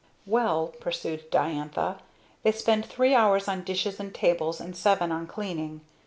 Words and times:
"Well," 0.25 0.73
pursued 0.79 1.29
Diantha, 1.29 1.99
"they 2.41 2.51
spend 2.53 2.87
three 2.87 3.13
hours 3.13 3.47
on 3.47 3.63
dishes 3.63 3.99
and 3.99 4.11
tables, 4.11 4.59
and 4.59 4.75
seven 4.75 5.11
on 5.11 5.27
cleaning. 5.27 5.81